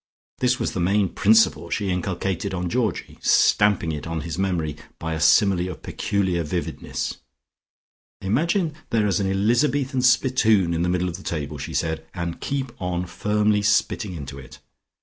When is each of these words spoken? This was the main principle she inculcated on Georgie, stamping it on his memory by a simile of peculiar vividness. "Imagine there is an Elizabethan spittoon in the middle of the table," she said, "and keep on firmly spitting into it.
This 0.39 0.57
was 0.57 0.71
the 0.71 0.79
main 0.79 1.09
principle 1.09 1.69
she 1.69 1.91
inculcated 1.91 2.55
on 2.55 2.71
Georgie, 2.71 3.19
stamping 3.21 3.91
it 3.91 4.07
on 4.07 4.21
his 4.21 4.35
memory 4.35 4.75
by 4.97 5.13
a 5.13 5.19
simile 5.19 5.69
of 5.69 5.83
peculiar 5.83 6.41
vividness. 6.41 7.17
"Imagine 8.19 8.73
there 8.89 9.05
is 9.05 9.19
an 9.19 9.29
Elizabethan 9.29 10.01
spittoon 10.01 10.73
in 10.73 10.81
the 10.81 10.89
middle 10.89 11.07
of 11.07 11.17
the 11.17 11.21
table," 11.23 11.59
she 11.59 11.75
said, 11.75 12.03
"and 12.15 12.41
keep 12.41 12.71
on 12.81 13.05
firmly 13.05 13.61
spitting 13.61 14.15
into 14.15 14.39
it. 14.39 14.57